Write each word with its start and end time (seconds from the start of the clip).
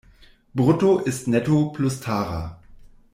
Brutto 0.55 0.97
ist 0.97 1.27
Netto 1.27 1.71
plus 1.73 1.99
Tara. 1.99 2.59